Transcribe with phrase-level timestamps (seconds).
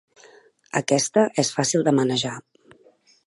[0.79, 2.35] Aquesta és fàcil de manejar.